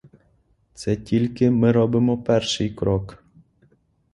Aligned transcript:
Це 0.73 0.95
тільки 0.95 1.51
ми 1.51 1.71
робимо 1.71 2.17
перший 2.23 2.69
крок. 2.69 3.23